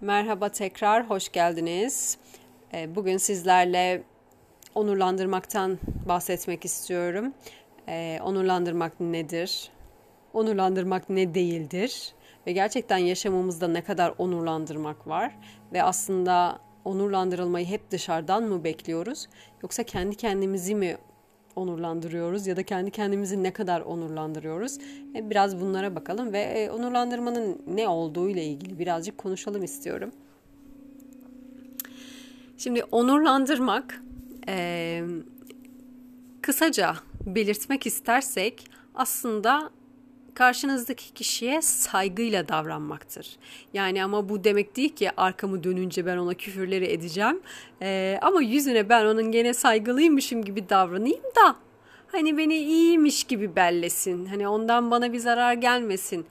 [0.00, 2.18] Merhaba tekrar, hoş geldiniz.
[2.74, 4.02] Ee, bugün sizlerle
[4.74, 5.78] onurlandırmaktan
[6.08, 7.32] bahsetmek istiyorum.
[7.88, 9.70] Ee, onurlandırmak nedir?
[10.32, 12.12] Onurlandırmak ne değildir?
[12.46, 15.38] Ve gerçekten yaşamımızda ne kadar onurlandırmak var?
[15.72, 19.28] Ve aslında onurlandırılmayı hep dışarıdan mı bekliyoruz?
[19.62, 20.96] Yoksa kendi kendimizi mi
[21.56, 24.78] onurlandırıyoruz ya da kendi kendimizi ne kadar onurlandırıyoruz?
[25.14, 30.10] E, biraz bunlara bakalım ve e, onurlandırmanın ne olduğu ile ilgili birazcık konuşalım istiyorum.
[32.58, 34.02] Şimdi onurlandırmak
[34.48, 35.02] e,
[36.42, 36.94] kısaca
[37.26, 39.70] belirtmek istersek aslında
[40.34, 43.36] karşınızdaki kişiye saygıyla davranmaktır.
[43.74, 47.40] Yani ama bu demek değil ki arkamı dönünce ben ona küfürleri edeceğim.
[47.82, 51.56] Ee, ama yüzüne ben onun gene saygılıymışım gibi davranayım da
[52.12, 54.26] hani beni iyiymiş gibi bellesin.
[54.26, 56.26] Hani ondan bana bir zarar gelmesin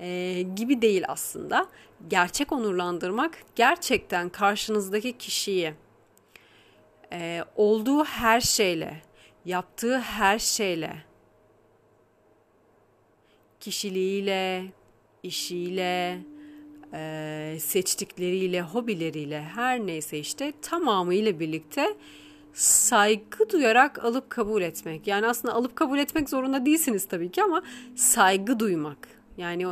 [0.00, 1.66] e, gibi değil aslında.
[2.08, 5.74] Gerçek onurlandırmak gerçekten karşınızdaki kişiyi
[7.12, 9.02] e, olduğu her şeyle,
[9.44, 11.11] yaptığı her şeyle
[13.62, 14.64] kişiliğiyle,
[15.22, 16.18] işiyle,
[16.94, 21.96] e, seçtikleriyle, hobileriyle her neyse işte tamamıyla birlikte
[22.52, 25.06] saygı duyarak alıp kabul etmek.
[25.06, 27.62] Yani aslında alıp kabul etmek zorunda değilsiniz tabii ki ama
[27.94, 29.08] saygı duymak.
[29.36, 29.66] Yani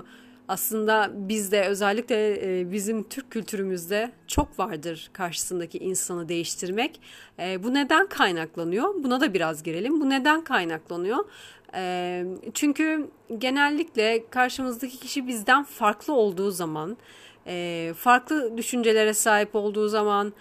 [0.51, 2.17] aslında bizde özellikle
[2.61, 7.01] e, bizim Türk kültürümüzde çok vardır karşısındaki insanı değiştirmek.
[7.39, 8.95] E, bu neden kaynaklanıyor?
[8.95, 10.01] Buna da biraz girelim.
[10.01, 11.25] Bu neden kaynaklanıyor?
[11.75, 16.97] E, çünkü genellikle karşımızdaki kişi bizden farklı olduğu zaman,
[17.97, 20.33] farklı düşüncelere sahip olduğu zaman,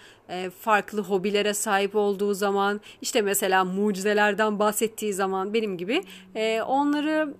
[0.60, 6.02] farklı hobilere sahip olduğu zaman, işte mesela mucizelerden bahsettiği zaman benim gibi
[6.66, 7.34] onları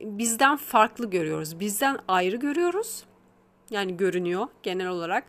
[0.00, 1.60] bizden farklı görüyoruz.
[1.60, 3.04] Bizden ayrı görüyoruz.
[3.70, 5.24] Yani görünüyor genel olarak.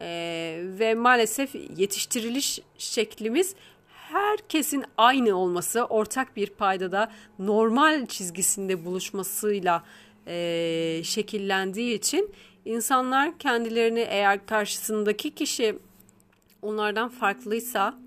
[0.00, 3.54] Ee, ve maalesef yetiştiriliş şeklimiz
[3.88, 9.84] herkesin aynı olması, ortak bir paydada normal çizgisinde buluşmasıyla
[10.26, 12.34] e, şekillendiği için
[12.64, 15.78] insanlar kendilerini eğer karşısındaki kişi
[16.62, 17.98] onlardan farklıysa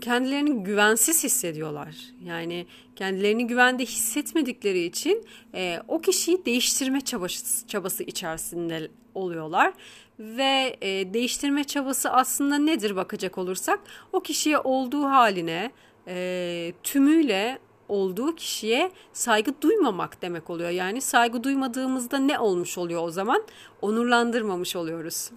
[0.00, 1.96] kendilerini güvensiz hissediyorlar.
[2.24, 5.24] Yani kendilerini güvende hissetmedikleri için
[5.54, 9.72] e, o kişiyi değiştirme çabası, çabası içerisinde oluyorlar.
[10.18, 13.80] Ve e, değiştirme çabası aslında nedir bakacak olursak
[14.12, 15.70] o kişiye olduğu haline
[16.08, 17.58] e, tümüyle
[17.88, 20.70] olduğu kişiye saygı duymamak demek oluyor.
[20.70, 23.42] Yani saygı duymadığımızda ne olmuş oluyor o zaman?
[23.82, 25.30] Onurlandırmamış oluyoruz.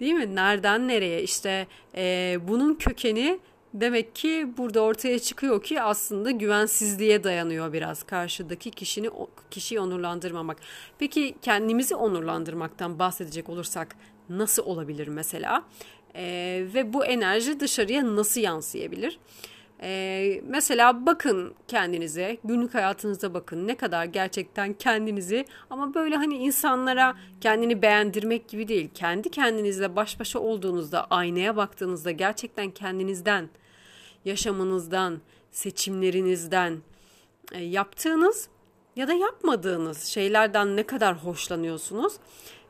[0.00, 0.34] Değil mi?
[0.34, 1.22] Nereden nereye?
[1.22, 1.66] İşte
[1.96, 3.40] e, bunun kökeni
[3.74, 9.10] demek ki burada ortaya çıkıyor ki aslında güvensizliğe dayanıyor biraz karşıdaki kişini
[9.50, 10.56] kişiyi onurlandırmamak.
[10.98, 13.96] Peki kendimizi onurlandırmaktan bahsedecek olursak
[14.28, 15.64] nasıl olabilir mesela?
[16.14, 16.22] E,
[16.74, 19.18] ve bu enerji dışarıya nasıl yansıyabilir?
[19.82, 27.16] Ee, mesela bakın kendinize, günlük hayatınızda bakın ne kadar gerçekten kendinizi ama böyle hani insanlara
[27.40, 28.90] kendini beğendirmek gibi değil.
[28.94, 33.48] Kendi kendinizle baş başa olduğunuzda, aynaya baktığınızda gerçekten kendinizden,
[34.24, 35.20] yaşamınızdan,
[35.50, 36.78] seçimlerinizden,
[37.52, 38.48] e, yaptığınız
[38.96, 42.12] ya da yapmadığınız şeylerden ne kadar hoşlanıyorsunuz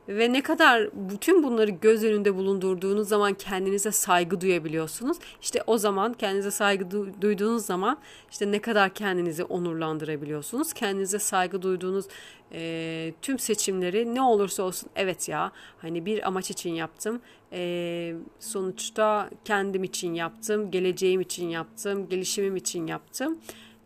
[0.07, 5.17] ve ne kadar bütün bunları göz önünde bulundurduğunuz zaman kendinize saygı duyabiliyorsunuz.
[5.41, 7.97] İşte o zaman kendinize saygı du- duyduğunuz zaman
[8.31, 10.73] işte ne kadar kendinizi onurlandırabiliyorsunuz.
[10.73, 12.05] Kendinize saygı duyduğunuz
[12.53, 17.21] e, tüm seçimleri ne olursa olsun evet ya hani bir amaç için yaptım.
[17.53, 23.37] E, sonuçta kendim için yaptım, geleceğim için yaptım, gelişimim için yaptım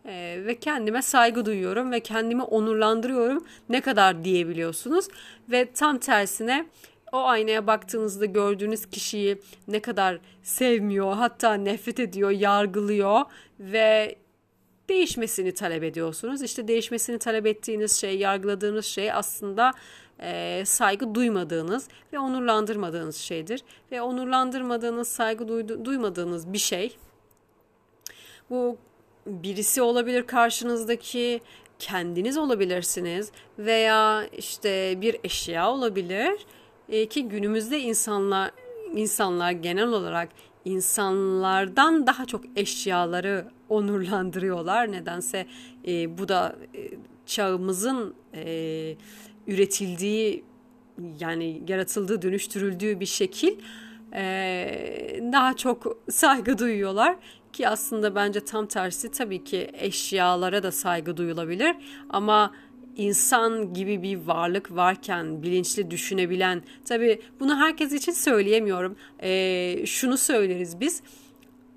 [0.06, 5.08] ee, ve kendime saygı duyuyorum ve kendimi onurlandırıyorum ne kadar diyebiliyorsunuz
[5.50, 6.66] ve tam tersine
[7.12, 13.20] o aynaya baktığınızda gördüğünüz kişiyi ne kadar sevmiyor hatta nefret ediyor yargılıyor
[13.60, 14.16] ve
[14.88, 16.42] değişmesini talep ediyorsunuz.
[16.42, 19.72] İşte değişmesini talep ettiğiniz şey, yargıladığınız şey aslında
[20.20, 23.62] e, saygı duymadığınız ve onurlandırmadığınız şeydir.
[23.92, 26.96] Ve onurlandırmadığınız, saygı duymadığınız bir şey
[28.50, 28.78] bu
[29.26, 31.40] birisi olabilir karşınızdaki,
[31.78, 36.46] kendiniz olabilirsiniz veya işte bir eşya olabilir.
[36.88, 38.50] E, ki günümüzde insanlar
[38.94, 40.28] insanlar genel olarak
[40.64, 44.92] insanlardan daha çok eşyaları onurlandırıyorlar.
[44.92, 45.46] Nedense
[45.88, 46.90] e, bu da e,
[47.26, 48.96] çağımızın e,
[49.46, 50.44] üretildiği
[51.20, 53.58] yani yaratıldığı, dönüştürüldüğü bir şekil.
[54.14, 57.16] E, daha çok saygı duyuyorlar
[57.56, 61.76] ki aslında bence tam tersi tabii ki eşyalara da saygı duyulabilir.
[62.10, 62.52] Ama
[62.96, 68.96] insan gibi bir varlık varken bilinçli düşünebilen tabi bunu herkes için söyleyemiyorum.
[69.22, 71.02] E, şunu söyleriz biz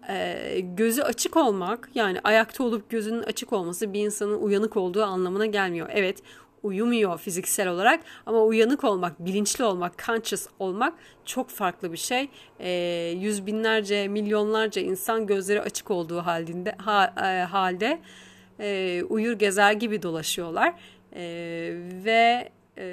[0.10, 5.46] e, gözü açık olmak yani ayakta olup gözünün açık olması bir insanın uyanık olduğu anlamına
[5.46, 5.90] gelmiyor.
[5.92, 6.24] Evet
[6.63, 8.00] uyumuyor fiziksel olarak.
[8.25, 10.94] Ama uyanık olmak, bilinçli olmak, conscious olmak
[11.25, 12.29] çok farklı bir şey.
[12.59, 12.69] E,
[13.17, 18.00] yüz binlerce, milyonlarca insan gözleri açık olduğu halinde ha, e, halde
[18.59, 20.73] e, uyur gezer gibi dolaşıyorlar.
[21.15, 21.21] E,
[22.06, 22.85] ve e,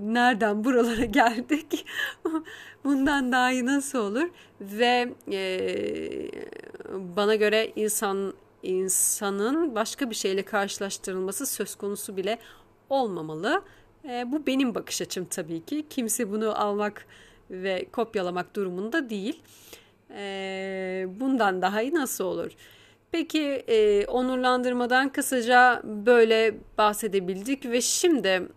[0.00, 1.86] nereden buralara geldik?
[2.84, 4.28] Bundan daha iyi nasıl olur?
[4.60, 5.40] Ve e,
[7.16, 12.38] bana göre insan insanın başka bir şeyle karşılaştırılması söz konusu bile
[12.90, 13.62] olmamalı.
[14.04, 15.86] E, bu benim bakış açım tabii ki.
[15.90, 17.06] Kimse bunu almak
[17.50, 19.42] ve kopyalamak durumunda değil.
[20.10, 22.52] E, bundan daha iyi nasıl olur?
[23.12, 28.48] Peki e, onurlandırmadan kısaca böyle bahsedebildik ve şimdi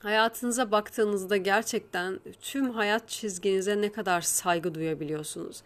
[0.00, 5.62] hayatınıza baktığınızda gerçekten tüm hayat çizginize ne kadar saygı duyabiliyorsunuz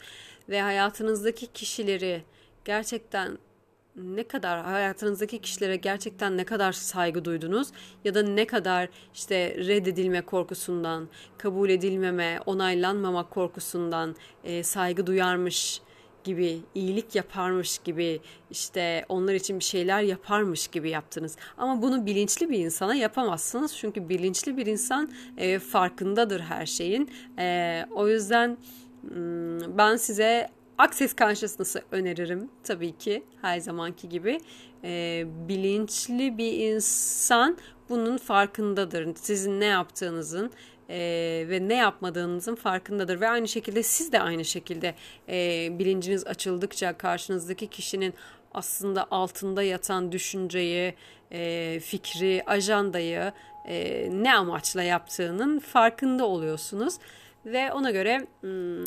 [0.49, 2.23] ve hayatınızdaki kişileri
[2.65, 3.39] gerçekten
[4.05, 7.69] ne kadar hayatınızdaki kişilere gerçekten ne kadar saygı duydunuz
[8.05, 11.09] ya da ne kadar işte reddedilme korkusundan,
[11.39, 15.83] kabul edilmeme, onaylanmama korkusundan e, saygı duyarmış
[16.25, 21.37] gibi, iyilik yaparmış gibi, işte onlar için bir şeyler yaparmış gibi yaptınız.
[21.59, 23.77] Ama bunu bilinçli bir insana yapamazsınız.
[23.77, 27.11] Çünkü bilinçli bir insan e, farkındadır her şeyin.
[27.39, 28.59] E, o yüzden
[29.09, 30.49] hmm, ben size
[30.79, 34.41] Access Consciousness'ı öneririm tabii ki her zamanki gibi.
[34.85, 37.59] E, bilinçli bir insan
[37.89, 39.17] bunun farkındadır.
[39.17, 40.51] Sizin ne yaptığınızın
[40.91, 40.99] e,
[41.49, 43.21] ve ne yapmadığınızın farkındadır.
[43.21, 44.95] Ve aynı şekilde siz de aynı şekilde
[45.29, 48.15] e, bilinciniz açıldıkça karşınızdaki kişinin
[48.55, 50.95] aslında altında yatan düşünceyi,
[51.33, 53.33] e, fikri, ajandayı
[53.69, 56.95] e, ne amaçla yaptığının farkında oluyorsunuz.
[57.47, 58.27] Ve ona göre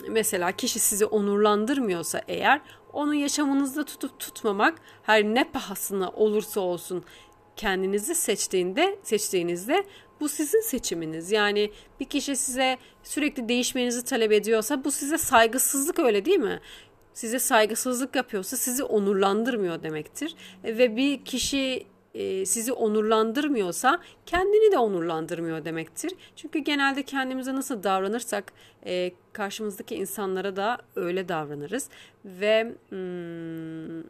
[0.10, 2.62] mesela kişi sizi onurlandırmıyorsa eğer
[2.94, 7.04] onu yaşamınızda tutup tutmamak her ne pahasına olursa olsun
[7.56, 9.86] kendinizi seçtiğinde seçtiğinizde
[10.20, 11.32] bu sizin seçiminiz.
[11.32, 16.60] Yani bir kişi size sürekli değişmenizi talep ediyorsa bu size saygısızlık öyle değil mi?
[17.14, 20.36] Size saygısızlık yapıyorsa sizi onurlandırmıyor demektir.
[20.64, 26.12] Ve bir kişi e, sizi onurlandırmıyorsa kendini de onurlandırmıyor demektir.
[26.36, 28.54] Çünkü genelde kendimize nasıl davranırsak
[28.86, 31.90] e, karşımızdaki insanlara da öyle davranırız
[32.26, 34.04] ve hmm,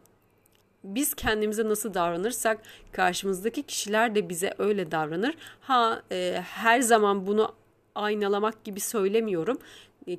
[0.84, 2.58] biz kendimize nasıl davranırsak
[2.92, 5.34] karşımızdaki kişiler de bize öyle davranır.
[5.60, 7.54] Ha e, her zaman bunu
[7.94, 9.58] aynalamak gibi söylemiyorum.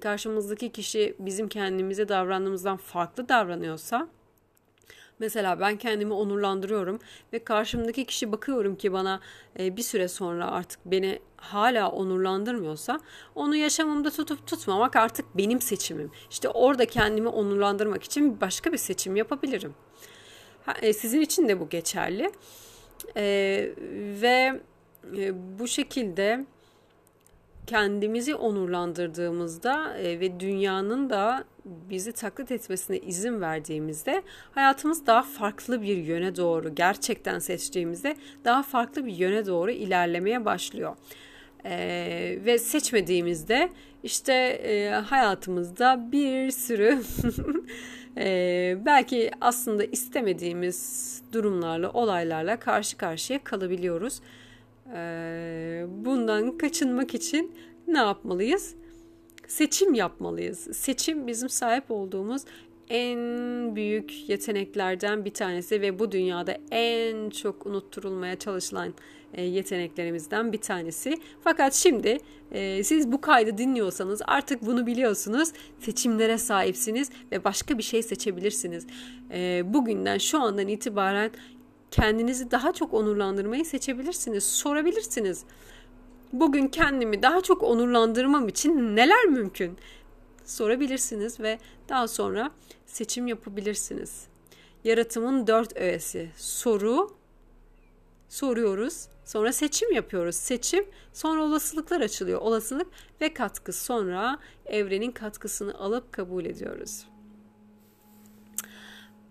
[0.01, 4.07] Karşımızdaki kişi bizim kendimize davrandığımızdan farklı davranıyorsa
[5.19, 7.00] Mesela ben kendimi onurlandırıyorum
[7.33, 9.19] ve karşımdaki kişi bakıyorum ki bana
[9.60, 13.00] e, bir süre sonra artık beni hala onurlandırmıyorsa
[13.36, 16.12] onu yaşamımda tutup tutmamak artık benim seçimim.
[16.30, 19.74] İşte orada kendimi onurlandırmak için başka bir seçim yapabilirim.
[20.81, 22.31] E, sizin için de bu geçerli.
[23.18, 23.24] E,
[24.21, 24.62] ve
[25.60, 26.45] bu şekilde
[27.68, 35.98] kendimizi onurlandırdığımızda e, ve dünyanın da bizi taklit etmesine izin verdiğimizde hayatımız daha farklı bir
[35.98, 38.15] yöne doğru gerçekten seçtiğimizde
[38.45, 40.96] daha farklı bir yöne doğru ilerlemeye başlıyor.
[41.65, 43.70] Ee, ve seçmediğimizde
[44.03, 47.00] işte e, hayatımızda bir sürü
[48.17, 54.22] e, belki aslında istemediğimiz durumlarla olaylarla karşı karşıya kalabiliyoruz.
[54.96, 57.52] Ee, bundan kaçınmak için
[57.88, 58.75] ne yapmalıyız?
[59.48, 60.60] Seçim yapmalıyız.
[60.78, 62.42] Seçim bizim sahip olduğumuz
[62.90, 63.20] en
[63.75, 68.94] büyük yeteneklerden bir tanesi ve bu dünyada en çok unutturulmaya çalışılan
[69.34, 71.18] e, yeteneklerimizden bir tanesi.
[71.42, 72.18] Fakat şimdi
[72.52, 75.50] e, siz bu kaydı dinliyorsanız artık bunu biliyorsunuz.
[75.80, 78.88] Seçimlere sahipsiniz ve başka bir şey seçebilirsiniz.
[79.32, 81.32] E, bugünden şu andan itibaren
[81.93, 84.43] kendinizi daha çok onurlandırmayı seçebilirsiniz.
[84.43, 85.43] Sorabilirsiniz.
[86.33, 89.77] Bugün kendimi daha çok onurlandırmam için neler mümkün?
[90.45, 91.59] Sorabilirsiniz ve
[91.89, 92.51] daha sonra
[92.85, 94.27] seçim yapabilirsiniz.
[94.83, 96.29] Yaratımın dört öğesi.
[96.35, 97.15] Soru,
[98.29, 99.07] soruyoruz.
[99.25, 100.35] Sonra seçim yapıyoruz.
[100.35, 102.41] Seçim, sonra olasılıklar açılıyor.
[102.41, 102.88] Olasılık
[103.21, 103.73] ve katkı.
[103.73, 107.05] Sonra evrenin katkısını alıp kabul ediyoruz.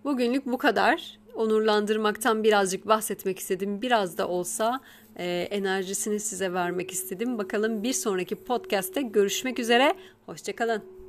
[0.04, 3.82] Bugünlük bu kadar onurlandırmaktan birazcık bahsetmek istedim.
[3.82, 4.80] Biraz da olsa
[5.16, 7.38] e, enerjisini size vermek istedim.
[7.38, 9.94] Bakalım bir sonraki podcast'te görüşmek üzere.
[10.26, 11.01] Hoşçakalın.